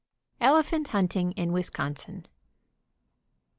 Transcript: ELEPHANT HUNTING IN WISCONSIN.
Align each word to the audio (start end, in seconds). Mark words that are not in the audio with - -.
ELEPHANT 0.39 0.87
HUNTING 0.87 1.31
IN 1.33 1.51
WISCONSIN. 1.53 2.25